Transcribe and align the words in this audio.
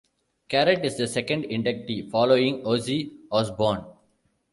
Carrott 0.49 0.83
is 0.83 0.97
the 0.97 1.07
second 1.07 1.43
inductee, 1.43 2.09
following 2.09 2.63
Ozzy 2.63 3.11
Osbourne. 3.31 3.85